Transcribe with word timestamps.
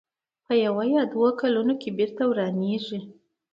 په 0.45 0.53
یوه 0.65 0.83
یا 0.95 1.03
دوو 1.13 1.27
کلونو 1.41 1.73
کې 1.81 1.89
بېرته 1.97 2.21
ورانېږي. 2.27 2.99